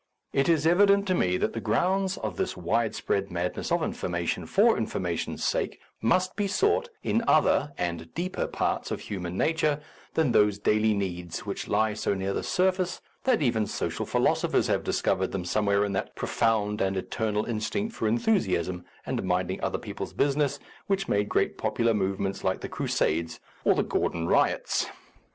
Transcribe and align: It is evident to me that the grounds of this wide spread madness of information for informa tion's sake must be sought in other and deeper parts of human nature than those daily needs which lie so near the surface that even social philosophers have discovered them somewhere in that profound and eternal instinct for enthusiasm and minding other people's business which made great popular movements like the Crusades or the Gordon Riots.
It 0.33 0.49
is 0.49 0.65
evident 0.65 1.05
to 1.09 1.13
me 1.13 1.37
that 1.37 1.53
the 1.53 1.59
grounds 1.59 2.17
of 2.17 2.35
this 2.35 2.57
wide 2.57 2.95
spread 2.95 3.29
madness 3.29 3.71
of 3.71 3.83
information 3.83 4.47
for 4.47 4.75
informa 4.75 5.15
tion's 5.15 5.43
sake 5.43 5.79
must 6.01 6.35
be 6.35 6.47
sought 6.47 6.89
in 7.03 7.23
other 7.27 7.71
and 7.77 8.11
deeper 8.15 8.47
parts 8.47 8.89
of 8.89 9.01
human 9.01 9.37
nature 9.37 9.79
than 10.15 10.31
those 10.31 10.57
daily 10.57 10.95
needs 10.95 11.45
which 11.45 11.67
lie 11.67 11.93
so 11.93 12.15
near 12.15 12.33
the 12.33 12.41
surface 12.41 12.99
that 13.25 13.43
even 13.43 13.67
social 13.67 14.07
philosophers 14.07 14.65
have 14.65 14.83
discovered 14.83 15.31
them 15.31 15.45
somewhere 15.45 15.85
in 15.85 15.91
that 15.91 16.15
profound 16.15 16.81
and 16.81 16.97
eternal 16.97 17.45
instinct 17.45 17.93
for 17.93 18.07
enthusiasm 18.07 18.83
and 19.05 19.21
minding 19.21 19.61
other 19.63 19.77
people's 19.77 20.13
business 20.13 20.57
which 20.87 21.07
made 21.07 21.29
great 21.29 21.59
popular 21.59 21.93
movements 21.93 22.43
like 22.43 22.61
the 22.61 22.69
Crusades 22.69 23.39
or 23.63 23.75
the 23.75 23.83
Gordon 23.83 24.25
Riots. 24.27 24.87